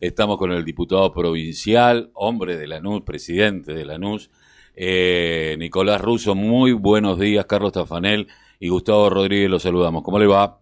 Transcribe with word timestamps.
Estamos 0.00 0.38
con 0.38 0.52
el 0.52 0.64
diputado 0.64 1.12
provincial, 1.12 2.10
hombre 2.14 2.56
de 2.56 2.68
Lanús, 2.68 3.02
presidente 3.02 3.74
de 3.74 3.84
Lanús, 3.84 4.30
eh, 4.76 5.56
Nicolás 5.58 6.00
Russo. 6.00 6.36
Muy 6.36 6.70
buenos 6.70 7.18
días, 7.18 7.46
Carlos 7.46 7.72
Tafanel 7.72 8.28
y 8.60 8.68
Gustavo 8.68 9.10
Rodríguez, 9.10 9.50
los 9.50 9.62
saludamos. 9.62 10.04
¿Cómo 10.04 10.20
le 10.20 10.28
va? 10.28 10.60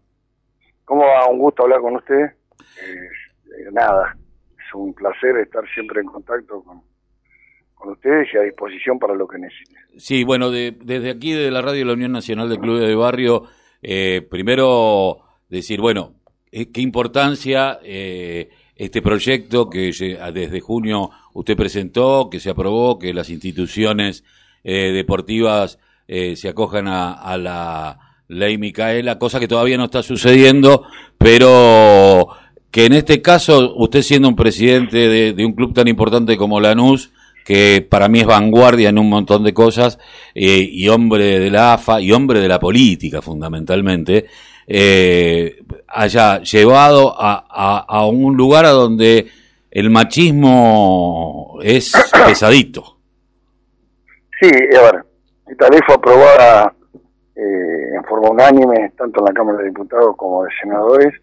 ¿Cómo 0.86 1.02
va? 1.02 1.28
Un 1.28 1.38
gusto 1.38 1.64
hablar 1.64 1.82
con 1.82 1.96
usted. 1.96 2.14
Eh, 2.24 3.70
nada, 3.72 4.16
es 4.52 4.74
un 4.74 4.94
placer 4.94 5.36
estar 5.36 5.64
siempre 5.74 6.00
en 6.00 6.06
contacto 6.06 6.62
con, 6.62 6.80
con 7.74 7.90
ustedes 7.90 8.28
y 8.32 8.38
a 8.38 8.40
disposición 8.40 8.98
para 8.98 9.14
lo 9.14 9.28
que 9.28 9.38
necesiten. 9.38 9.76
Sí, 9.98 10.24
bueno, 10.24 10.50
desde 10.50 11.10
aquí, 11.10 11.32
de 11.32 11.50
la 11.50 11.60
radio 11.60 11.80
de 11.80 11.84
la 11.84 11.92
Unión 11.92 12.12
Nacional 12.12 12.48
de 12.48 12.58
Clubes 12.58 12.88
de 12.88 12.94
Barrio, 12.94 13.42
eh, 13.82 14.26
primero 14.30 15.18
decir, 15.50 15.82
bueno, 15.82 16.14
eh, 16.50 16.72
qué 16.72 16.80
importancia 16.80 17.80
eh, 17.82 18.48
este 18.76 19.02
proyecto 19.02 19.70
que 19.70 19.92
desde 20.34 20.60
junio 20.60 21.10
usted 21.32 21.56
presentó, 21.56 22.28
que 22.30 22.40
se 22.40 22.50
aprobó, 22.50 22.98
que 22.98 23.14
las 23.14 23.30
instituciones 23.30 24.22
deportivas 24.62 25.78
se 26.06 26.48
acojan 26.48 26.86
a, 26.88 27.36
la 27.38 27.98
ley 28.28 28.58
Micaela, 28.58 29.18
cosa 29.18 29.40
que 29.40 29.48
todavía 29.48 29.78
no 29.78 29.84
está 29.84 30.02
sucediendo, 30.02 30.84
pero 31.16 32.28
que 32.70 32.84
en 32.84 32.92
este 32.92 33.22
caso, 33.22 33.74
usted 33.76 34.02
siendo 34.02 34.28
un 34.28 34.36
presidente 34.36 35.08
de, 35.08 35.32
de 35.32 35.46
un 35.46 35.54
club 35.54 35.72
tan 35.72 35.88
importante 35.88 36.36
como 36.36 36.60
Lanús, 36.60 37.12
que 37.46 37.80
para 37.80 38.08
mí 38.08 38.18
es 38.18 38.26
vanguardia 38.26 38.88
en 38.88 38.98
un 38.98 39.08
montón 39.08 39.44
de 39.44 39.54
cosas, 39.54 39.98
eh, 40.34 40.68
y 40.70 40.88
hombre 40.88 41.38
de 41.38 41.48
la 41.48 41.74
AFA, 41.74 42.00
y 42.00 42.10
hombre 42.10 42.40
de 42.40 42.48
la 42.48 42.58
política 42.58 43.22
fundamentalmente, 43.22 44.26
eh, 44.66 45.62
haya 45.88 46.40
llevado 46.40 47.14
a, 47.18 47.84
a, 47.88 48.06
un 48.06 48.36
lugar 48.36 48.64
a 48.64 48.70
donde 48.70 49.26
el 49.70 49.90
machismo 49.90 51.58
es 51.62 51.92
pesadito. 52.26 52.98
Sí, 54.40 54.50
a 54.76 54.82
ver, 54.92 55.04
esta 55.46 55.68
ley 55.68 55.80
fue 55.86 55.94
aprobada 55.94 56.74
eh, 57.34 57.94
en 57.96 58.04
forma 58.04 58.30
unánime, 58.30 58.92
tanto 58.96 59.20
en 59.20 59.26
la 59.26 59.32
Cámara 59.32 59.58
de 59.58 59.66
Diputados 59.66 60.16
como 60.16 60.44
de 60.44 60.50
Senadores, 60.60 61.14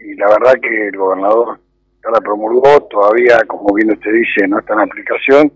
y 0.00 0.14
la 0.14 0.28
verdad 0.28 0.54
que 0.62 0.88
el 0.88 0.96
gobernador 0.96 1.58
la 2.10 2.20
promulgó, 2.20 2.82
todavía, 2.84 3.38
como 3.46 3.74
bien 3.74 3.90
usted 3.90 4.12
dice, 4.12 4.46
no 4.48 4.58
está 4.58 4.74
en 4.74 4.80
aplicación, 4.80 5.52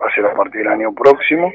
va 0.00 0.06
a 0.06 0.14
ser 0.14 0.26
a 0.26 0.34
partir 0.34 0.62
del 0.62 0.68
año 0.68 0.94
próximo, 0.94 1.52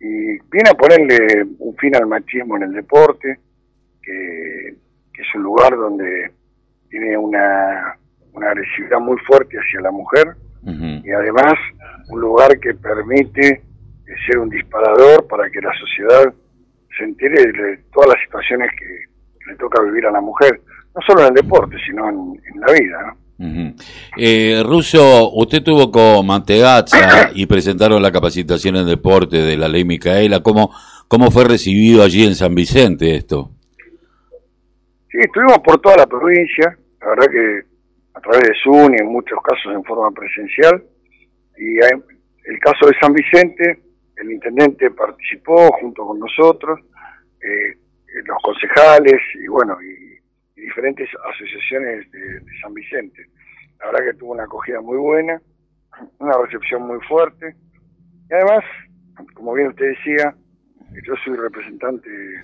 y 0.00 0.38
viene 0.50 0.70
a 0.70 0.74
ponerle 0.74 1.46
un 1.58 1.76
fin 1.76 1.94
al 1.94 2.06
machismo 2.06 2.56
en 2.56 2.64
el 2.64 2.72
deporte, 2.72 3.38
que, 4.02 4.74
es 5.20 5.34
un 5.34 5.42
lugar 5.42 5.76
donde 5.76 6.32
tiene 6.88 7.14
una, 7.14 7.94
una 8.32 8.50
agresividad 8.52 8.98
muy 8.98 9.18
fuerte 9.26 9.58
hacia 9.58 9.82
la 9.82 9.90
mujer, 9.90 10.34
y 10.62 11.10
además 11.10 11.54
un 12.08 12.20
lugar 12.20 12.58
que 12.58 12.72
permite 12.72 13.62
ser 14.26 14.38
un 14.38 14.48
disparador 14.48 15.26
para 15.26 15.50
que 15.50 15.60
la 15.60 15.72
sociedad 15.78 16.32
se 16.96 17.04
entere 17.04 17.52
de 17.52 17.76
todas 17.92 18.10
las 18.10 18.20
situaciones 18.24 18.70
que 18.78 19.50
le 19.50 19.56
toca 19.56 19.82
vivir 19.82 20.06
a 20.06 20.10
la 20.10 20.22
mujer, 20.22 20.60
no 20.94 21.02
solo 21.06 21.20
en 21.20 21.28
el 21.28 21.34
deporte, 21.34 21.76
sino 21.86 22.08
en, 22.08 22.40
en 22.52 22.60
la 22.60 22.72
vida, 22.72 23.02
¿no? 23.06 23.19
Eh, 24.18 24.62
Russo, 24.64 25.32
usted 25.32 25.62
tuvo 25.62 25.90
con 25.90 26.26
Mantegazza 26.26 27.30
y 27.34 27.46
presentaron 27.46 28.02
la 28.02 28.12
capacitación 28.12 28.76
en 28.76 28.86
deporte 28.86 29.38
de 29.38 29.56
la 29.56 29.68
ley 29.68 29.84
Micaela. 29.84 30.40
¿Cómo, 30.40 30.70
¿Cómo 31.08 31.30
fue 31.30 31.44
recibido 31.44 32.02
allí 32.02 32.26
en 32.26 32.34
San 32.34 32.54
Vicente 32.54 33.14
esto? 33.14 33.50
Sí, 35.10 35.18
estuvimos 35.18 35.58
por 35.58 35.80
toda 35.80 35.96
la 35.96 36.06
provincia, 36.06 36.76
la 37.00 37.08
verdad 37.08 37.26
que 37.30 37.70
a 38.14 38.20
través 38.20 38.42
de 38.42 38.54
Zoom 38.62 38.94
y 38.94 39.00
en 39.00 39.06
muchos 39.06 39.38
casos 39.42 39.72
en 39.74 39.82
forma 39.84 40.10
presencial. 40.10 40.82
Y 41.56 41.78
el 41.78 42.58
caso 42.60 42.86
de 42.86 42.98
San 43.00 43.12
Vicente, 43.12 43.80
el 44.16 44.30
intendente 44.30 44.90
participó 44.90 45.68
junto 45.80 46.06
con 46.06 46.18
nosotros, 46.18 46.80
eh, 47.42 47.76
los 48.24 48.38
concejales 48.42 49.20
y 49.42 49.46
bueno, 49.46 49.76
y 49.82 50.09
diferentes 50.60 51.08
asociaciones 51.32 52.10
de, 52.12 52.42
San 52.60 52.74
Vicente. 52.74 53.26
La 53.78 53.86
verdad 53.86 54.12
que 54.12 54.18
tuvo 54.18 54.32
una 54.32 54.44
acogida 54.44 54.80
muy 54.80 54.98
buena, 54.98 55.40
una 56.18 56.38
recepción 56.38 56.82
muy 56.86 57.00
fuerte. 57.00 57.54
Y 58.30 58.34
además, 58.34 58.64
como 59.34 59.54
bien 59.54 59.68
usted 59.68 59.88
decía, 59.88 60.34
yo 61.06 61.14
soy 61.24 61.36
representante 61.36 62.10
de 62.10 62.42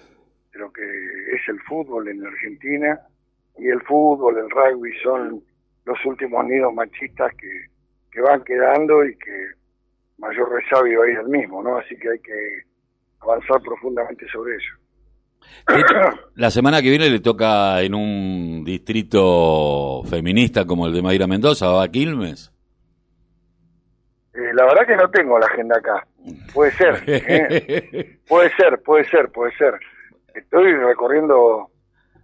lo 0.54 0.72
que 0.72 0.82
es 0.82 1.48
el 1.48 1.60
fútbol 1.62 2.08
en 2.08 2.24
Argentina 2.26 3.00
y 3.58 3.68
el 3.68 3.80
fútbol, 3.82 4.38
el 4.38 4.50
rugby 4.50 4.92
son 5.02 5.42
los 5.84 6.04
últimos 6.04 6.44
nidos 6.46 6.74
machistas 6.74 7.32
que, 7.36 7.66
que 8.10 8.20
van 8.20 8.42
quedando 8.44 9.04
y 9.04 9.16
que 9.16 9.48
mayor 10.18 10.50
resabio 10.50 11.02
hay 11.02 11.14
del 11.14 11.28
mismo, 11.28 11.62
¿no? 11.62 11.76
Así 11.76 11.96
que 11.96 12.10
hay 12.10 12.18
que 12.20 12.62
avanzar 13.20 13.60
profundamente 13.62 14.26
sobre 14.28 14.56
eso. 14.56 14.85
La 16.34 16.50
semana 16.50 16.80
que 16.80 16.90
viene 16.90 17.10
le 17.10 17.20
toca 17.20 17.80
en 17.82 17.94
un 17.94 18.64
distrito 18.64 20.02
feminista 20.04 20.64
como 20.64 20.86
el 20.86 20.92
de 20.92 21.02
Mayra 21.02 21.26
Mendoza, 21.26 21.68
¿va 21.68 21.84
a 21.84 21.88
Quilmes? 21.88 22.52
Eh, 24.34 24.52
la 24.52 24.64
verdad 24.66 24.86
que 24.86 24.96
no 24.96 25.10
tengo 25.10 25.38
la 25.38 25.46
agenda 25.46 25.78
acá. 25.78 26.06
Puede 26.52 26.72
ser. 26.72 27.02
¿eh? 27.06 28.18
puede 28.28 28.50
ser, 28.54 28.82
puede 28.82 29.04
ser, 29.08 29.30
puede 29.30 29.52
ser. 29.56 29.74
Estoy 30.34 30.74
recorriendo 30.74 31.70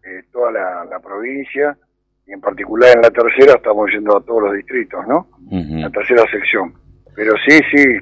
eh, 0.04 0.24
toda 0.30 0.52
la, 0.52 1.00
provincia 1.00 1.76
y 2.26 2.32
en 2.32 2.40
particular 2.40 2.94
en 2.94 3.02
la 3.02 3.10
tercera 3.10 3.54
estamos 3.54 3.90
yendo 3.90 4.16
a 4.16 4.20
todos 4.22 4.42
los 4.42 4.54
distritos, 4.54 5.06
¿no? 5.08 5.28
La 5.50 5.90
tercera 5.90 6.22
sección. 6.30 6.74
Pero 7.16 7.34
sí, 7.46 7.58
sí, 7.70 7.98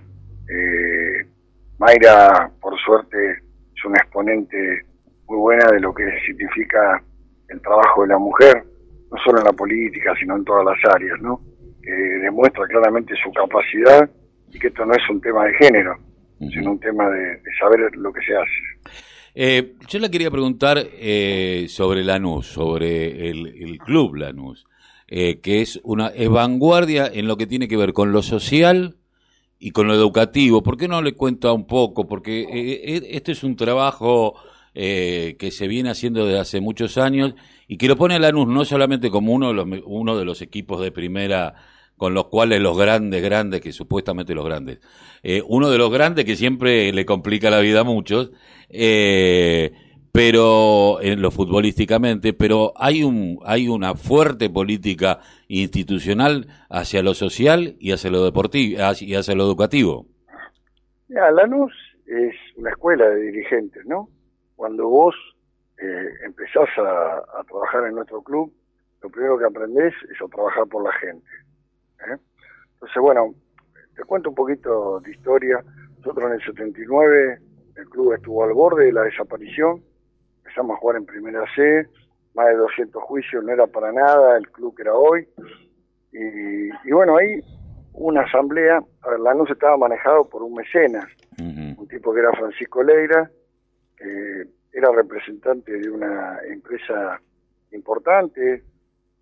Mayra, 1.78 2.50
por 2.60 2.78
suerte, 2.80 3.32
es 3.32 3.84
un 3.84 3.96
exponente 3.96 4.84
muy 5.30 5.38
buena 5.38 5.70
de 5.70 5.80
lo 5.80 5.94
que 5.94 6.02
significa 6.26 7.00
el 7.48 7.60
trabajo 7.60 8.02
de 8.02 8.08
la 8.08 8.18
mujer, 8.18 8.64
no 9.12 9.18
solo 9.24 9.38
en 9.38 9.44
la 9.44 9.52
política, 9.52 10.12
sino 10.18 10.36
en 10.36 10.44
todas 10.44 10.64
las 10.64 10.94
áreas, 10.94 11.20
¿no? 11.20 11.40
Que 11.80 11.92
demuestra 11.92 12.66
claramente 12.66 13.14
su 13.22 13.32
capacidad 13.32 14.10
y 14.52 14.58
que 14.58 14.66
esto 14.66 14.84
no 14.84 14.92
es 14.92 15.08
un 15.08 15.20
tema 15.20 15.44
de 15.46 15.54
género, 15.54 15.96
sino 16.38 16.72
un 16.72 16.80
tema 16.80 17.08
de, 17.10 17.40
saber 17.60 17.96
lo 17.96 18.12
que 18.12 18.20
se 18.22 18.34
hace. 18.34 18.92
Eh, 19.32 19.74
yo 19.86 20.00
le 20.00 20.10
quería 20.10 20.32
preguntar 20.32 20.78
eh, 20.78 21.66
sobre 21.68 22.02
Lanús, 22.02 22.46
sobre 22.46 23.30
el, 23.30 23.78
club 23.78 24.16
Lanús, 24.16 24.66
eh, 25.06 25.40
que 25.40 25.62
es 25.62 25.80
una 25.84 26.08
es 26.08 26.28
vanguardia 26.28 27.06
en 27.06 27.28
lo 27.28 27.36
que 27.36 27.46
tiene 27.46 27.68
que 27.68 27.76
ver 27.76 27.92
con 27.92 28.10
lo 28.10 28.22
social 28.22 28.96
y 29.60 29.70
con 29.70 29.86
lo 29.86 29.94
educativo. 29.94 30.64
¿Por 30.64 30.76
qué 30.76 30.88
no 30.88 31.00
le 31.02 31.12
cuenta 31.12 31.52
un 31.52 31.68
poco? 31.68 32.08
Porque 32.08 33.04
este 33.12 33.30
es 33.30 33.44
un 33.44 33.54
trabajo 33.54 34.34
eh, 34.74 35.36
que 35.38 35.50
se 35.50 35.68
viene 35.68 35.90
haciendo 35.90 36.26
desde 36.26 36.40
hace 36.40 36.60
muchos 36.60 36.98
años 36.98 37.34
y 37.66 37.76
que 37.76 37.88
lo 37.88 37.96
pone 37.96 38.14
a 38.14 38.18
Lanús 38.18 38.46
no 38.46 38.64
solamente 38.64 39.10
como 39.10 39.32
uno 39.32 39.48
de 39.48 39.54
los, 39.54 39.66
uno 39.84 40.16
de 40.16 40.24
los 40.24 40.42
equipos 40.42 40.80
de 40.80 40.92
primera 40.92 41.54
con 41.96 42.14
los 42.14 42.28
cuales 42.28 42.60
los 42.62 42.78
grandes, 42.78 43.22
grandes, 43.22 43.60
que 43.60 43.72
supuestamente 43.72 44.34
los 44.34 44.44
grandes, 44.44 44.80
eh, 45.22 45.42
uno 45.46 45.70
de 45.70 45.76
los 45.76 45.90
grandes 45.90 46.24
que 46.24 46.34
siempre 46.34 46.92
le 46.92 47.04
complica 47.04 47.50
la 47.50 47.60
vida 47.60 47.80
a 47.80 47.84
muchos, 47.84 48.30
eh, 48.70 49.72
pero 50.12 51.00
en 51.02 51.20
lo 51.20 51.30
futbolísticamente, 51.30 52.32
pero 52.32 52.72
hay 52.76 53.02
un 53.02 53.38
hay 53.44 53.68
una 53.68 53.94
fuerte 53.94 54.48
política 54.48 55.20
institucional 55.48 56.46
hacia 56.68 57.02
lo 57.02 57.14
social 57.14 57.76
y 57.78 57.92
hacia 57.92 58.10
lo 58.10 58.24
deportivo 58.24 58.80
y 59.00 59.14
hacia 59.14 59.34
lo 59.34 59.44
educativo. 59.44 60.06
Lanús 61.08 61.72
es 62.06 62.34
una 62.56 62.70
escuela 62.70 63.08
de 63.08 63.20
dirigentes, 63.22 63.84
¿no? 63.86 64.08
Cuando 64.60 64.86
vos 64.90 65.14
eh, 65.78 66.10
empezás 66.22 66.68
a, 66.76 67.42
trabajar 67.48 67.86
en 67.86 67.94
nuestro 67.94 68.20
club, 68.20 68.52
lo 69.00 69.08
primero 69.08 69.38
que 69.38 69.46
aprendés 69.46 69.94
es 70.12 70.20
a 70.20 70.28
trabajar 70.28 70.66
por 70.66 70.84
la 70.84 70.92
gente. 70.92 71.26
¿eh? 72.06 72.18
Entonces, 72.74 73.00
bueno, 73.00 73.34
te 73.96 74.04
cuento 74.04 74.28
un 74.28 74.34
poquito 74.34 75.00
de 75.00 75.12
historia. 75.12 75.64
Nosotros 75.96 76.26
en 76.26 76.32
el 76.34 76.44
79, 76.44 77.38
el 77.74 77.88
club 77.88 78.12
estuvo 78.12 78.44
al 78.44 78.52
borde 78.52 78.84
de 78.84 78.92
la 78.92 79.04
desaparición, 79.04 79.82
empezamos 80.44 80.76
a 80.76 80.80
jugar 80.80 80.96
en 80.98 81.06
primera 81.06 81.42
C, 81.54 81.88
más 82.34 82.48
de 82.48 82.56
200 82.56 83.02
juicios, 83.02 83.42
no 83.42 83.52
era 83.52 83.66
para 83.66 83.92
nada 83.92 84.36
el 84.36 84.46
club 84.50 84.76
que 84.76 84.82
era 84.82 84.92
hoy. 84.92 85.26
Y, 86.12 86.92
bueno, 86.92 87.16
ahí 87.16 87.40
hubo 87.94 88.08
una 88.08 88.24
asamblea, 88.24 88.82
a 89.00 89.08
ver, 89.08 89.20
Lanús 89.20 89.50
estaba 89.50 89.78
manejado 89.78 90.28
por 90.28 90.42
un 90.42 90.52
mecenas, 90.52 91.06
un 91.38 91.88
tipo 91.88 92.12
que 92.12 92.20
era 92.20 92.32
Francisco 92.32 92.82
Leira, 92.82 93.30
eh, 94.00 94.46
era 94.72 94.90
representante 94.92 95.72
de 95.72 95.90
una 95.90 96.38
empresa 96.48 97.20
importante 97.72 98.62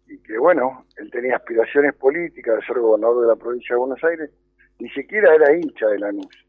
y 0.06 0.18
que, 0.18 0.38
bueno, 0.38 0.86
él 0.96 1.10
tenía 1.10 1.36
aspiraciones 1.36 1.94
políticas 1.94 2.56
de 2.56 2.66
ser 2.66 2.78
gobernador 2.78 3.22
de 3.22 3.28
la 3.28 3.36
provincia 3.36 3.74
de 3.74 3.80
Buenos 3.80 4.02
Aires, 4.04 4.30
ni 4.78 4.88
siquiera 4.90 5.34
era 5.34 5.54
hincha 5.54 5.86
de 5.88 5.98
Lanús. 5.98 6.46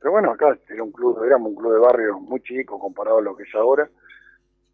Pero 0.00 0.12
bueno, 0.12 0.30
acá 0.30 0.56
era 0.68 0.82
un 0.82 0.92
club, 0.92 1.22
éramos 1.24 1.50
un 1.50 1.56
club 1.56 1.74
de 1.74 1.80
barrio 1.80 2.20
muy 2.20 2.40
chico 2.40 2.78
comparado 2.78 3.18
a 3.18 3.22
lo 3.22 3.36
que 3.36 3.42
es 3.44 3.54
ahora. 3.54 3.88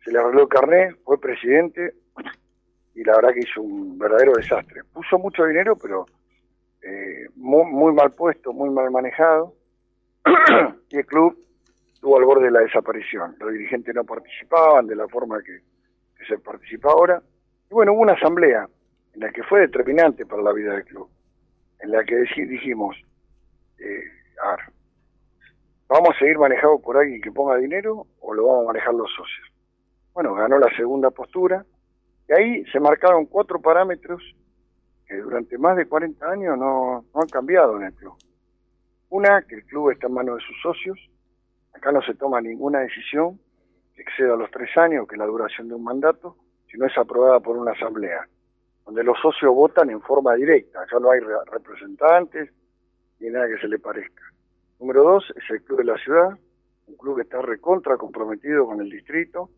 Se 0.04 0.12
le 0.12 0.18
arregló 0.18 0.42
el 0.42 0.48
carnet, 0.48 0.96
fue 1.04 1.18
presidente 1.18 1.94
y 2.94 3.02
la 3.02 3.16
verdad 3.16 3.32
que 3.32 3.40
hizo 3.40 3.62
un 3.62 3.98
verdadero 3.98 4.32
desastre. 4.34 4.82
Puso 4.92 5.18
mucho 5.18 5.44
dinero, 5.46 5.76
pero 5.76 6.06
eh, 6.82 7.26
muy, 7.36 7.92
mal 7.92 8.12
puesto, 8.12 8.52
muy 8.52 8.70
mal 8.70 8.90
manejado, 8.90 9.54
y 10.90 10.98
el 10.98 11.06
club 11.06 11.38
estuvo 12.04 12.18
al 12.18 12.26
borde 12.26 12.44
de 12.44 12.50
la 12.50 12.60
desaparición. 12.60 13.34
Los 13.40 13.50
dirigentes 13.50 13.94
no 13.94 14.04
participaban 14.04 14.86
de 14.86 14.94
la 14.94 15.08
forma 15.08 15.42
que, 15.42 15.62
se 16.28 16.36
participa 16.38 16.90
ahora. 16.90 17.22
Y 17.70 17.72
bueno, 17.72 17.94
hubo 17.94 18.02
una 18.02 18.12
asamblea 18.12 18.68
en 19.14 19.20
la 19.20 19.30
que 19.30 19.42
fue 19.42 19.60
determinante 19.60 20.26
para 20.26 20.42
la 20.42 20.52
vida 20.52 20.74
del 20.74 20.84
club, 20.84 21.08
en 21.80 21.90
la 21.90 22.04
que 22.04 22.16
dijimos, 22.16 22.94
eh, 23.78 24.04
a 24.42 24.50
ver, 24.50 24.60
¿vamos 25.88 26.10
a 26.14 26.18
seguir 26.18 26.38
manejado 26.38 26.78
por 26.78 26.98
alguien 26.98 27.22
que 27.22 27.32
ponga 27.32 27.56
dinero 27.56 28.06
o 28.20 28.34
lo 28.34 28.48
vamos 28.48 28.64
a 28.64 28.66
manejar 28.72 28.92
los 28.92 29.10
socios? 29.10 29.48
Bueno, 30.12 30.34
ganó 30.34 30.58
la 30.58 30.74
segunda 30.76 31.10
postura, 31.10 31.64
y 32.28 32.32
ahí 32.34 32.64
se 32.66 32.80
marcaron 32.80 33.24
cuatro 33.24 33.60
parámetros 33.62 34.22
que 35.06 35.16
durante 35.16 35.56
más 35.56 35.76
de 35.76 35.86
40 35.86 36.30
años 36.30 36.58
no, 36.58 37.06
han 37.14 37.28
cambiado 37.28 37.78
en 37.78 37.84
el 37.84 37.94
club. 37.94 38.14
Una, 39.08 39.40
que 39.42 39.54
el 39.54 39.64
club 39.64 39.90
está 39.90 40.06
en 40.06 40.14
manos 40.14 40.36
de 40.36 40.44
sus 40.44 40.60
socios. 40.60 40.98
Acá 41.74 41.92
no 41.92 42.02
se 42.02 42.14
toma 42.14 42.40
ninguna 42.40 42.80
decisión 42.80 43.38
que 43.94 44.02
exceda 44.02 44.36
los 44.36 44.50
tres 44.50 44.76
años, 44.76 45.06
que 45.06 45.14
es 45.14 45.18
la 45.18 45.26
duración 45.26 45.68
de 45.68 45.74
un 45.74 45.84
mandato, 45.84 46.36
si 46.70 46.78
no 46.78 46.86
es 46.86 46.96
aprobada 46.96 47.40
por 47.40 47.56
una 47.56 47.72
asamblea, 47.72 48.26
donde 48.84 49.04
los 49.04 49.18
socios 49.20 49.54
votan 49.54 49.90
en 49.90 50.00
forma 50.00 50.34
directa. 50.34 50.82
Acá 50.82 50.98
no 50.98 51.10
hay 51.10 51.20
representantes 51.20 52.50
ni 53.20 53.30
nada 53.30 53.46
que 53.48 53.58
se 53.58 53.68
le 53.68 53.78
parezca. 53.78 54.22
Número 54.80 55.02
dos 55.02 55.32
es 55.36 55.50
el 55.50 55.62
club 55.62 55.78
de 55.78 55.84
la 55.84 55.98
ciudad, 55.98 56.38
un 56.86 56.96
club 56.96 57.16
que 57.16 57.22
está 57.22 57.40
recontra 57.40 57.96
comprometido 57.96 58.66
con 58.66 58.80
el 58.80 58.90
distrito, 58.90 59.50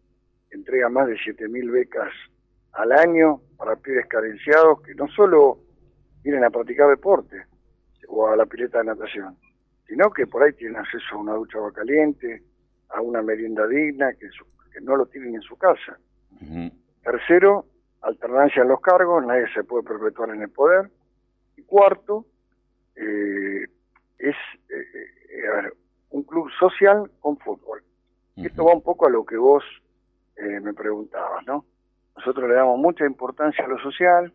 entrega 0.51 0.89
más 0.89 1.09
de 1.09 1.15
7.000 1.15 1.71
becas 1.71 2.13
al 2.73 2.93
año 2.93 3.41
para 3.57 3.77
pibes 3.77 4.07
carenciados 4.07 4.83
que 4.83 4.95
no 4.95 5.09
solo 5.09 5.59
vienen 6.23 6.45
a 6.45 6.51
practicar 6.51 6.89
deporte 6.89 7.47
o 8.09 8.29
a 8.29 8.37
la 8.37 8.47
pileta 8.47 8.79
de 8.79 8.85
natación, 8.85 9.37
sino 9.87 10.11
que 10.11 10.27
por 10.27 10.43
ahí 10.43 10.53
tienen 10.53 10.79
acceso 10.79 11.15
a 11.15 11.19
una 11.19 11.35
ducha 11.35 11.59
agua 11.59 11.73
caliente, 11.73 12.43
a 12.91 13.01
una 13.01 13.23
merienda 13.23 13.67
digna 13.67 14.13
que, 14.15 14.29
no 14.83 14.97
lo 14.97 15.07
tienen 15.07 15.35
en 15.35 15.41
su 15.41 15.57
casa. 15.57 15.99
Tercero, 17.03 17.65
alternancia 18.03 18.63
en 18.63 18.69
los 18.69 18.81
cargos, 18.81 19.25
nadie 19.25 19.47
se 19.55 19.65
puede 19.65 19.85
perpetuar 19.85 20.31
en 20.31 20.43
el 20.43 20.51
poder. 20.51 20.91
Y 21.57 21.63
cuarto, 21.63 22.27
eh, 22.95 23.65
es 24.19 24.37
eh, 24.69 24.75
eh, 25.31 25.71
un 26.11 26.23
club 26.25 26.51
social 26.59 27.11
con 27.21 27.39
fútbol. 27.39 27.83
Esto 28.37 28.67
va 28.67 28.75
un 28.75 28.83
poco 28.83 29.07
a 29.07 29.11
lo 29.11 29.25
que 29.25 29.37
vos 29.37 29.65
me 30.37 30.75
preguntabas, 30.75 31.47
¿no? 31.47 31.65
Nosotros 32.17 32.51
le 32.51 32.55
damos 32.55 32.79
mucha 32.79 33.07
importancia 33.07 33.65
a 33.65 33.69
lo 33.69 33.79
social, 33.79 34.31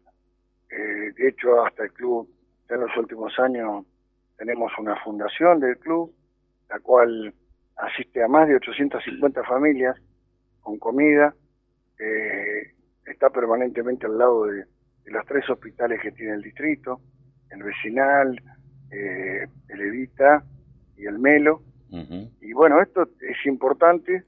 de 0.68 1.28
hecho 1.28 1.64
hasta 1.64 1.84
el 1.84 1.94
club 1.94 2.28
en 2.68 2.80
los 2.80 2.98
últimos 2.98 3.38
años 3.38 3.86
tenemos 4.42 4.72
una 4.80 4.96
fundación 5.04 5.60
del 5.60 5.78
club, 5.78 6.12
la 6.68 6.80
cual 6.80 7.32
asiste 7.76 8.24
a 8.24 8.28
más 8.28 8.48
de 8.48 8.56
850 8.56 9.44
familias 9.44 9.96
con 10.62 10.80
comida, 10.80 11.36
eh, 12.00 12.74
está 13.06 13.30
permanentemente 13.30 14.08
al 14.08 14.18
lado 14.18 14.48
de, 14.48 14.66
los 15.06 15.26
tres 15.28 15.48
hospitales 15.48 16.02
que 16.02 16.12
tiene 16.12 16.34
el 16.34 16.42
distrito, 16.42 17.02
el 17.52 17.62
vecinal, 17.62 18.42
eh, 18.90 19.46
el 19.70 19.80
Evita 19.80 20.44
y 20.98 21.06
el 21.06 21.20
Melo. 21.20 21.62
Y 22.40 22.54
bueno, 22.54 22.82
esto 22.82 23.10
es 23.20 23.46
importante 23.46 24.24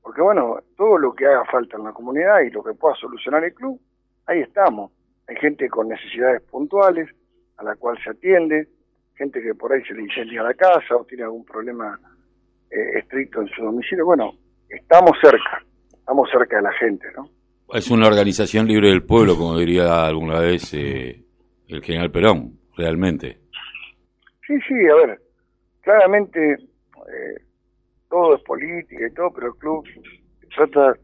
porque 0.00 0.22
bueno, 0.22 0.60
todo 0.78 0.96
lo 0.96 1.12
que 1.12 1.26
haga 1.26 1.44
falta 1.44 1.76
en 1.76 1.84
la 1.84 1.92
comunidad 1.92 2.40
y 2.40 2.50
lo 2.50 2.64
que 2.64 2.72
pueda 2.72 2.94
solucionar 2.94 3.44
el 3.44 3.52
club, 3.52 3.78
ahí 4.24 4.40
estamos. 4.40 4.92
Hay 5.26 5.36
gente 5.36 5.68
con 5.68 5.88
necesidades 5.88 6.40
puntuales 6.40 7.10
a 7.58 7.64
la 7.64 7.76
cual 7.76 7.98
se 8.02 8.10
atiende, 8.10 8.68
gente 9.18 9.42
que 9.42 9.54
por 9.54 9.72
ahí 9.72 9.82
se 9.84 9.94
le 9.94 10.02
incendia 10.02 10.42
la 10.42 10.54
casa 10.54 10.96
o 10.96 11.04
tiene 11.04 11.24
algún 11.24 11.44
problema 11.44 11.98
eh, 12.70 12.98
estricto 12.98 13.42
en 13.42 13.48
su 13.48 13.62
domicilio. 13.62 14.06
Bueno, 14.06 14.32
estamos 14.68 15.12
cerca, 15.20 15.62
estamos 15.92 16.30
cerca 16.30 16.56
de 16.56 16.62
la 16.62 16.72
gente, 16.72 17.06
¿no? 17.16 17.28
Es 17.74 17.90
una 17.90 18.06
organización 18.06 18.66
libre 18.66 18.88
del 18.88 19.04
pueblo, 19.04 19.36
como 19.36 19.58
diría 19.58 20.06
alguna 20.06 20.38
vez 20.38 20.72
eh, 20.72 21.22
el 21.66 21.82
general 21.82 22.10
Perón, 22.10 22.58
realmente. 22.76 23.40
Sí, 24.46 24.54
sí, 24.66 24.74
a 24.88 25.06
ver, 25.06 25.20
claramente 25.82 26.52
eh, 26.52 27.42
todo 28.08 28.36
es 28.36 28.42
política 28.44 29.06
y 29.06 29.12
todo, 29.12 29.30
pero 29.34 29.48
el 29.48 29.58
club 29.58 29.84
trata 30.56 30.94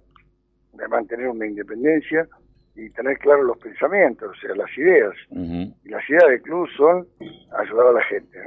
de 0.72 0.88
mantener 0.88 1.28
una 1.28 1.46
independencia 1.46 2.26
y 2.74 2.90
tener 2.90 3.18
claros 3.18 3.46
los 3.46 3.58
pensamientos, 3.58 4.30
o 4.30 4.40
sea, 4.40 4.54
las 4.54 4.76
ideas. 4.76 5.14
Y 5.30 5.88
las 5.88 6.08
ideas 6.08 6.28
del 6.28 6.42
club 6.42 6.68
son 6.76 7.06
ayudar 7.58 7.88
a 7.88 7.92
la 7.92 8.04
gente, 8.04 8.38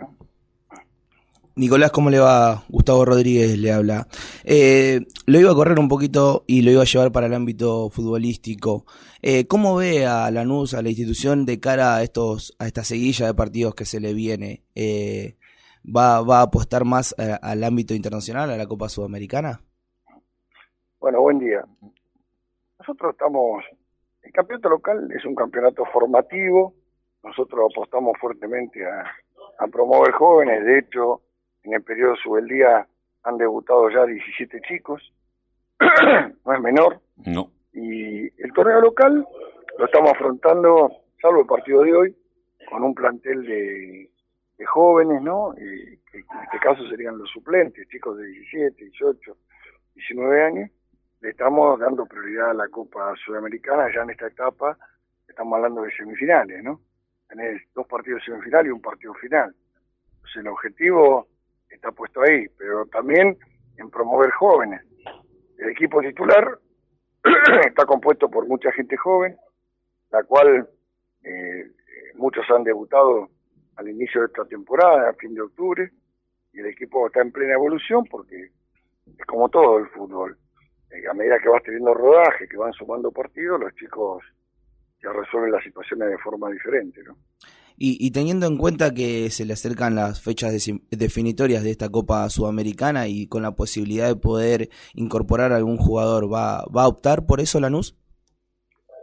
Nicolás, 1.57 1.91
¿cómo 1.91 2.11
le 2.11 2.19
va? 2.19 2.63
Gustavo 2.69 3.03
Rodríguez 3.03 3.57
le 3.57 3.71
habla. 3.71 4.05
Eh, 4.43 4.99
lo 5.25 5.39
iba 5.39 5.51
a 5.51 5.55
correr 5.55 5.79
un 5.79 5.87
poquito 5.87 6.43
y 6.45 6.61
lo 6.61 6.69
iba 6.69 6.83
a 6.83 6.85
llevar 6.85 7.11
para 7.11 7.25
el 7.25 7.33
ámbito 7.33 7.89
futbolístico. 7.89 8.85
Eh, 9.23 9.47
¿Cómo 9.47 9.75
ve 9.75 10.05
a 10.05 10.29
Lanús, 10.29 10.75
a 10.75 10.83
la 10.83 10.89
institución, 10.89 11.47
de 11.47 11.59
cara 11.59 11.95
a 11.95 12.03
estos 12.03 12.55
a 12.59 12.67
esta 12.67 12.83
seguilla 12.83 13.25
de 13.25 13.33
partidos 13.33 13.73
que 13.73 13.85
se 13.85 13.99
le 13.99 14.13
viene? 14.13 14.61
Eh, 14.75 15.37
va, 15.83 16.21
va 16.21 16.41
a 16.41 16.43
apostar 16.43 16.85
más 16.85 17.15
eh, 17.17 17.35
al 17.41 17.63
ámbito 17.63 17.95
internacional, 17.95 18.51
a 18.51 18.57
la 18.57 18.67
Copa 18.67 18.87
Sudamericana? 18.87 19.59
Bueno, 20.99 21.21
buen 21.21 21.39
día. 21.39 21.65
Nosotros 22.79 23.13
estamos, 23.13 23.63
el 24.27 24.33
campeonato 24.33 24.69
local 24.69 25.09
es 25.11 25.25
un 25.25 25.35
campeonato 25.35 25.85
formativo, 25.85 26.73
nosotros 27.23 27.71
apostamos 27.71 28.17
fuertemente 28.19 28.85
a, 28.85 29.03
promover 29.71 30.11
jóvenes, 30.11 30.63
de 30.63 30.79
hecho, 30.79 31.21
en 31.63 31.73
el 31.73 31.81
periodo 31.81 32.15
subeldía 32.17 32.87
han 33.23 33.37
debutado 33.37 33.89
ya 33.89 34.05
17 34.05 34.61
chicos, 34.61 35.01
no 36.45 36.53
es 36.53 36.61
menor. 36.61 37.01
No. 37.25 37.51
Y 37.73 38.27
el 38.41 38.53
torneo 38.53 38.81
local 38.81 39.27
lo 39.79 39.85
estamos 39.85 40.11
afrontando, 40.11 40.91
salvo 41.19 41.41
el 41.41 41.47
partido 41.47 41.81
de 41.81 41.93
hoy, 41.93 42.15
con 42.69 42.83
un 42.83 42.93
plantel 42.93 43.45
de 43.45 44.09
de 44.57 44.65
jóvenes, 44.65 45.21
¿no? 45.21 45.53
Y 45.53 45.97
que 46.11 46.17
en 46.17 46.43
este 46.43 46.59
caso 46.59 46.87
serían 46.89 47.17
los 47.17 47.29
suplentes, 47.29 47.87
chicos 47.89 48.17
de 48.17 48.25
17, 48.25 48.83
18, 48.85 49.37
19 49.95 50.43
años. 50.43 50.71
Estamos 51.27 51.77
dando 51.77 52.05
prioridad 52.05 52.51
a 52.51 52.53
la 52.53 52.69
Copa 52.69 53.13
Sudamericana 53.25 53.93
ya 53.93 54.03
en 54.03 54.11
esta 54.11 54.27
etapa. 54.27 54.77
Estamos 55.27 55.57
hablando 55.57 55.81
de 55.81 55.91
semifinales, 55.91 56.63
¿no? 56.63 56.79
Tenés 57.27 57.63
dos 57.75 57.85
partidos 57.85 58.23
semifinales 58.23 58.69
y 58.69 58.71
un 58.71 58.81
partido 58.81 59.13
final. 59.15 59.53
Entonces 60.15 60.37
el 60.37 60.47
objetivo 60.47 61.27
está 61.69 61.91
puesto 61.91 62.21
ahí, 62.21 62.47
pero 62.57 62.85
también 62.85 63.37
en 63.75 63.89
promover 63.89 64.31
jóvenes. 64.31 64.81
El 65.57 65.71
equipo 65.71 65.99
titular 65.99 66.59
está 67.67 67.85
compuesto 67.85 68.29
por 68.29 68.47
mucha 68.47 68.71
gente 68.71 68.95
joven, 68.95 69.35
la 70.11 70.23
cual 70.23 70.69
eh, 71.23 71.71
muchos 72.15 72.49
han 72.51 72.63
debutado 72.63 73.27
al 73.75 73.89
inicio 73.89 74.21
de 74.21 74.27
esta 74.27 74.45
temporada, 74.45 75.09
a 75.09 75.13
fin 75.15 75.35
de 75.35 75.41
octubre, 75.41 75.91
y 76.53 76.61
el 76.61 76.67
equipo 76.67 77.07
está 77.07 77.19
en 77.21 77.33
plena 77.33 77.55
evolución 77.55 78.05
porque 78.05 78.49
es 79.05 79.25
como 79.25 79.49
todo 79.49 79.79
el 79.79 79.87
fútbol. 79.89 80.37
Eh, 80.91 81.07
a 81.09 81.13
medida 81.13 81.39
que 81.39 81.49
vas 81.49 81.63
teniendo 81.63 81.93
rodaje, 81.93 82.47
que 82.47 82.57
van 82.57 82.73
sumando 82.73 83.11
partidos, 83.11 83.59
los 83.59 83.73
chicos 83.75 84.23
ya 85.01 85.11
resuelven 85.11 85.51
las 85.51 85.63
situaciones 85.63 86.09
de 86.09 86.17
forma 86.17 86.49
diferente, 86.49 87.01
¿no? 87.03 87.15
Y, 87.79 88.09
teniendo 88.09 88.47
en 88.47 88.57
cuenta 88.57 88.91
que 88.91 89.29
se 89.29 89.45
le 89.45 89.53
acercan 89.53 89.93
las 89.93 90.19
fechas 90.19 90.51
definitorias 90.89 91.63
de 91.63 91.69
esta 91.69 91.89
Copa 91.89 92.27
Sudamericana 92.27 93.07
y 93.07 93.27
con 93.27 93.43
la 93.43 93.51
posibilidad 93.51 94.07
de 94.07 94.15
poder 94.15 94.69
incorporar 94.95 95.53
a 95.53 95.57
algún 95.57 95.77
jugador, 95.77 96.25
¿va, 96.25 96.65
va 96.75 96.85
a 96.85 96.87
optar 96.87 97.27
por 97.27 97.39
eso 97.39 97.59
Lanús? 97.59 97.95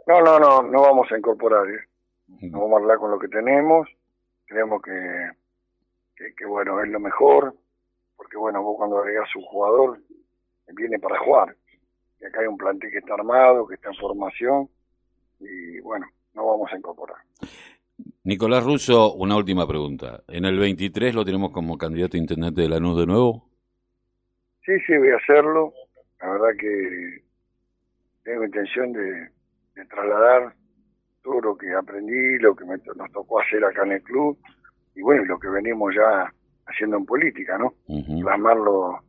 No, 0.07 0.19
no, 0.19 0.37
no, 0.39 0.61
no 0.61 0.81
vamos 0.81 1.09
a 1.09 1.17
incorporar. 1.17 1.65
¿eh? 1.69 1.79
No 2.41 2.59
vamos 2.59 2.79
a 2.79 2.81
hablar 2.81 2.97
con 2.97 3.11
lo 3.11 3.17
que 3.17 3.29
tenemos 3.29 3.87
creemos 4.45 4.81
que, 4.81 6.31
que, 6.37 6.45
bueno, 6.45 6.81
es 6.81 6.89
lo 6.89 6.99
mejor, 6.99 7.53
porque 8.15 8.37
bueno, 8.37 8.63
vos 8.63 8.77
cuando 8.77 8.99
agregás 8.99 9.35
un 9.35 9.43
jugador, 9.43 9.99
viene 10.73 10.99
para 10.99 11.19
jugar. 11.19 11.55
Acá 12.25 12.41
hay 12.41 12.47
un 12.47 12.57
plantel 12.57 12.91
que 12.91 12.99
está 12.99 13.13
armado, 13.13 13.67
que 13.67 13.75
está 13.75 13.89
en 13.89 13.95
formación, 13.95 14.69
y 15.39 15.79
bueno, 15.81 16.07
no 16.33 16.45
vamos 16.45 16.71
a 16.71 16.77
incorporar. 16.77 17.17
Nicolás 18.23 18.63
Russo, 18.63 19.13
una 19.13 19.37
última 19.37 19.67
pregunta. 19.67 20.23
¿En 20.27 20.45
el 20.45 20.57
23 20.57 21.13
lo 21.13 21.23
tenemos 21.23 21.51
como 21.51 21.77
candidato 21.77 22.17
a 22.17 22.19
intendente 22.19 22.61
de 22.61 22.69
Lanús 22.69 22.99
de 22.99 23.05
nuevo? 23.05 23.49
Sí, 24.65 24.73
sí, 24.87 24.97
voy 24.97 25.09
a 25.09 25.17
hacerlo. 25.17 25.73
La 26.19 26.29
verdad 26.31 26.57
que 26.59 27.23
tengo 28.23 28.43
intención 28.45 28.91
de 28.93 29.29
trasladar 29.89 30.55
todo 31.25 31.41
lo 31.41 31.57
que 31.57 31.73
aprendí, 31.73 32.37
lo 32.39 32.55
que 32.55 32.65
nos 32.65 33.11
tocó 33.11 33.41
hacer 33.41 33.63
acá 33.65 33.83
en 33.83 33.93
el 33.93 34.03
club 34.03 34.37
y 34.95 35.01
bueno, 35.01 35.25
lo 35.25 35.39
que 35.39 35.49
venimos 35.49 35.93
ya 35.93 36.31
haciendo 36.67 36.97
en 36.97 37.05
política, 37.05 37.57
¿no? 37.57 37.73
Plasmarlo 38.21 38.99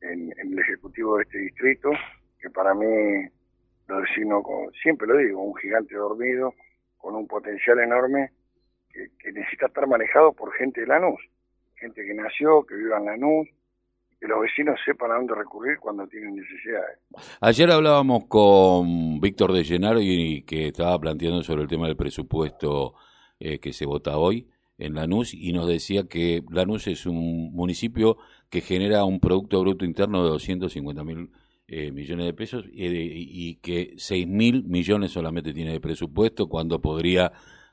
en, 0.00 0.32
el 0.38 0.58
ejecutivo 0.58 1.16
de 1.16 1.24
este 1.24 1.38
distrito, 1.38 1.90
que 2.40 2.50
para 2.50 2.74
mí 2.74 3.28
lo 3.86 4.00
designo, 4.00 4.42
como, 4.42 4.70
siempre 4.82 5.06
lo 5.06 5.16
digo, 5.16 5.42
un 5.42 5.54
gigante 5.56 5.94
dormido 5.94 6.54
con 6.96 7.14
un 7.14 7.26
potencial 7.26 7.78
enorme 7.80 8.32
que, 8.92 9.32
necesita 9.32 9.66
estar 9.66 9.86
manejado 9.86 10.32
por 10.32 10.52
gente 10.54 10.80
de 10.80 10.86
Lanús, 10.86 11.20
gente 11.76 12.04
que 12.04 12.14
nació, 12.14 12.64
que 12.64 12.74
vive 12.74 12.96
en 12.96 13.04
Lanús, 13.04 13.48
que 14.18 14.26
los 14.26 14.40
vecinos 14.40 14.80
sepan 14.84 15.10
a 15.10 15.16
dónde 15.16 15.34
recurrir 15.34 15.78
cuando 15.78 16.06
tienen 16.06 16.34
necesidades. 16.34 16.98
Ayer 17.40 17.70
hablábamos 17.70 18.24
con 18.26 19.20
Víctor 19.20 19.52
de 19.52 19.62
Llenaro 19.62 20.00
y, 20.00 20.42
que 20.42 20.68
estaba 20.68 20.98
planteando 20.98 21.42
sobre 21.42 21.62
el 21.62 21.68
tema 21.68 21.86
del 21.86 21.96
presupuesto 21.96 22.94
eh, 23.38 23.58
que 23.58 23.72
se 23.72 23.84
vota 23.84 24.16
hoy 24.16 24.48
en 24.78 24.94
Lanús 24.94 25.34
y 25.34 25.52
nos 25.52 25.68
decía 25.68 26.04
que 26.08 26.42
Lanús 26.50 26.86
es 26.86 27.06
un 27.06 27.52
municipio 27.52 28.16
que 28.50 28.60
genera 28.60 29.04
un 29.04 29.20
Producto 29.20 29.60
Bruto 29.60 29.84
Interno 29.84 30.22
de 30.24 30.30
250 30.30 31.04
mil 31.04 31.30
eh, 31.68 31.90
millones 31.90 32.26
de 32.26 32.32
pesos 32.32 32.64
y, 32.72 33.56
que 33.56 33.94
6 33.96 34.28
mil 34.28 34.62
millones 34.64 35.10
solamente 35.10 35.52
tiene 35.52 35.72
de 35.72 35.80
presupuesto 35.80 36.48
cuando 36.48 36.80
podría 36.80 37.32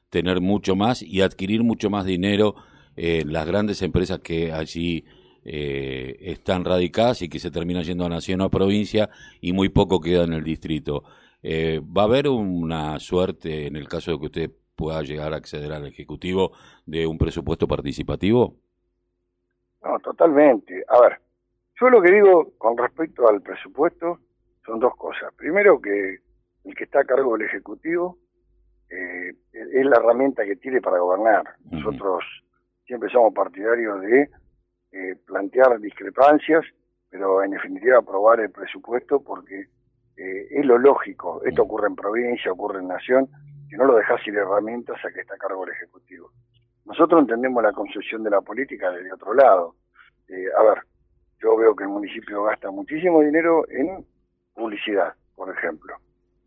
tener 0.09 0.41
mucho 0.41 0.75
más 0.75 1.03
y 1.03 1.21
adquirir 1.21 1.63
mucho 1.63 1.91
más 1.91 2.03
dinero 2.03 2.55
eh, 2.95 3.23
las 3.23 3.45
grandes 3.45 3.83
empresas 3.83 4.17
que 4.17 4.51
allí 4.51 5.05
eh, 5.45 6.17
están 6.21 6.65
radicadas 6.65 7.21
y 7.21 7.29
que 7.29 7.37
se 7.37 7.51
terminan 7.51 7.83
yendo 7.83 8.03
a 8.05 8.09
nación 8.09 8.41
o 8.41 8.45
a 8.45 8.49
provincia 8.49 9.11
y 9.41 9.53
muy 9.53 9.69
poco 9.69 10.01
queda 10.01 10.23
en 10.23 10.33
el 10.33 10.43
distrito. 10.43 11.03
¿Va 11.45 12.01
a 12.03 12.05
haber 12.05 12.29
una 12.29 12.97
suerte 12.99 13.67
en 13.67 13.75
el 13.75 13.87
caso 13.87 14.11
de 14.11 14.17
que 14.17 14.25
usted 14.25 14.51
pueda 14.75 15.01
llegar 15.03 15.33
a 15.33 15.37
acceder 15.37 15.71
al 15.71 15.85
Ejecutivo 15.85 16.53
de 16.85 17.05
un 17.05 17.17
presupuesto 17.17 17.67
participativo? 17.67 18.55
No, 19.83 19.99
totalmente. 19.99 20.83
A 20.87 21.01
ver, 21.01 21.19
yo 21.79 21.89
lo 21.89 22.01
que 22.01 22.11
digo 22.11 22.51
con 22.57 22.77
respecto 22.77 23.27
al 23.27 23.41
presupuesto 23.41 24.19
son 24.65 24.79
dos 24.79 24.95
cosas. 24.95 25.33
Primero 25.35 25.81
que 25.81 26.19
el 26.63 26.75
que 26.75 26.83
está 26.85 27.01
a 27.01 27.05
cargo 27.05 27.37
del 27.37 27.47
Ejecutivo 27.47 28.17
eh, 28.89 29.33
es 29.51 29.85
la 29.85 29.97
herramienta 29.97 30.45
que 30.45 30.55
tiene 30.55 30.81
para 30.81 30.99
gobernar. 30.99 31.55
Nosotros 31.71 32.23
siempre 32.85 33.09
somos 33.09 33.33
partidarios 33.33 34.01
de 34.01 34.29
eh, 34.91 35.15
plantear 35.25 35.79
discrepancias, 35.79 36.63
pero 37.09 37.43
en 37.43 37.51
definitiva 37.51 37.97
aprobar 37.97 38.39
el 38.39 38.51
presupuesto 38.51 39.21
porque 39.21 39.67
eh, 40.15 40.47
es 40.51 40.65
lo 40.65 40.77
lógico. 40.77 41.41
Esto 41.43 41.63
ocurre 41.63 41.87
en 41.87 41.95
provincia, 41.95 42.51
ocurre 42.51 42.79
en 42.79 42.87
nación, 42.87 43.27
que 43.69 43.77
no 43.77 43.85
lo 43.85 43.95
dejas 43.95 44.21
sin 44.23 44.35
herramientas 44.35 45.03
a 45.03 45.11
que 45.11 45.21
está 45.21 45.35
a 45.35 45.37
cargo 45.37 45.65
del 45.65 45.73
Ejecutivo. 45.73 46.31
Nosotros 46.85 47.21
entendemos 47.21 47.63
la 47.63 47.71
concepción 47.71 48.23
de 48.23 48.29
la 48.29 48.41
política 48.41 48.91
desde 48.91 49.11
otro 49.11 49.33
lado. 49.33 49.75
A 50.57 50.63
ver, 50.63 50.83
yo 51.43 51.57
veo 51.57 51.75
que 51.75 51.83
el 51.83 51.89
municipio 51.89 52.43
gasta 52.43 52.71
muchísimo 52.71 53.21
dinero 53.21 53.67
en 53.69 54.05
publicidad, 54.53 55.13
por 55.35 55.55
ejemplo, 55.55 55.95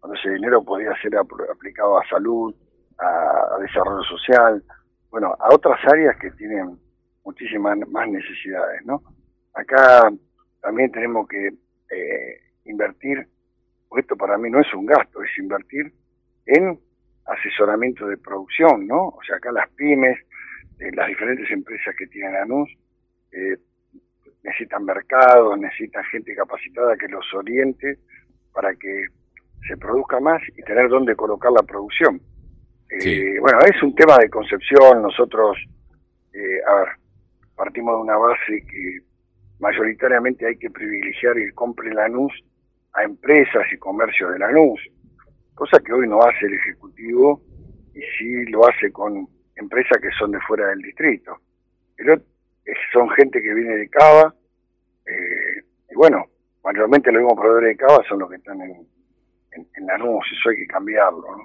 cuando 0.00 0.18
ese 0.18 0.30
dinero 0.30 0.64
podría 0.64 0.96
ser 1.02 1.16
aplicado 1.16 1.98
a 1.98 2.08
salud, 2.08 2.54
a, 2.98 3.58
desarrollo 3.60 4.02
social, 4.04 4.62
bueno, 5.10 5.36
a 5.38 5.54
otras 5.54 5.78
áreas 5.86 6.16
que 6.16 6.30
tienen 6.32 6.78
muchísimas 7.24 7.76
más 7.88 8.08
necesidades, 8.08 8.84
¿no? 8.86 9.02
Acá 9.52 10.10
también 10.62 10.90
tenemos 10.92 11.28
que 11.28 11.48
eh, 11.48 12.40
invertir, 12.64 13.28
esto 13.96 14.16
para 14.16 14.38
mí 14.38 14.50
no 14.50 14.60
es 14.60 14.72
un 14.74 14.86
gasto, 14.86 15.22
es 15.22 15.38
invertir 15.38 15.92
en 16.46 16.78
asesoramiento 17.26 18.06
de 18.06 18.16
producción, 18.16 18.86
¿no? 18.86 19.08
O 19.08 19.18
sea, 19.26 19.36
acá 19.36 19.52
las 19.52 19.68
pymes, 19.70 20.18
eh, 20.78 20.90
las 20.92 21.08
diferentes 21.08 21.50
empresas 21.50 21.94
que 21.98 22.06
tienen 22.06 22.36
ANUS, 22.36 22.70
eh, 23.32 23.56
necesitan 24.46 24.84
mercados, 24.84 25.58
necesitan 25.58 26.04
gente 26.04 26.34
capacitada 26.34 26.96
que 26.96 27.08
los 27.08 27.24
oriente 27.34 27.98
para 28.52 28.74
que 28.74 29.06
se 29.68 29.76
produzca 29.76 30.20
más 30.20 30.40
y 30.56 30.62
tener 30.62 30.88
dónde 30.88 31.14
colocar 31.14 31.52
la 31.52 31.62
producción. 31.62 32.20
Eh, 32.88 33.38
bueno, 33.40 33.58
es 33.60 33.82
un 33.82 33.94
tema 33.94 34.16
de 34.18 34.30
concepción, 34.30 35.02
nosotros, 35.02 35.58
a 36.68 36.74
ver, 36.74 36.88
partimos 37.56 37.96
de 37.96 38.02
una 38.02 38.16
base 38.16 38.64
que 38.70 39.00
mayoritariamente 39.58 40.46
hay 40.46 40.56
que 40.56 40.70
privilegiar 40.70 41.36
el 41.36 41.52
compre 41.54 41.92
Lanús 41.92 42.32
a 42.92 43.02
empresas 43.02 43.64
y 43.72 43.78
comercios 43.78 44.32
de 44.32 44.38
Lanús 44.38 44.80
cosa 45.56 45.80
que 45.80 45.92
hoy 45.92 46.06
no 46.06 46.22
hace 46.22 46.46
el 46.46 46.54
Ejecutivo 46.54 47.42
y 47.94 48.00
sí 48.18 48.44
lo 48.50 48.68
hace 48.68 48.92
con 48.92 49.26
empresas 49.56 49.98
que 50.00 50.10
son 50.16 50.30
de 50.30 50.40
fuera 50.42 50.68
del 50.68 50.80
distrito. 50.80 51.38
Pero 51.96 52.20
son 52.92 53.08
gente 53.10 53.40
que 53.42 53.54
viene 53.54 53.76
de 53.76 53.88
Cava, 53.88 54.34
eh, 55.06 55.62
y 55.90 55.94
bueno, 55.94 56.26
mayormente 56.64 57.12
los 57.12 57.22
mismos 57.22 57.38
proveedores 57.38 57.70
de 57.70 57.76
Cava 57.76 58.04
son 58.08 58.20
los 58.20 58.30
que 58.30 58.36
están 58.36 58.60
en, 58.60 58.86
en, 59.52 59.68
en 59.74 59.86
la 59.86 59.98
NUS, 59.98 60.26
eso 60.32 60.50
hay 60.50 60.56
que 60.56 60.66
cambiarlo. 60.66 61.36
¿no? 61.36 61.44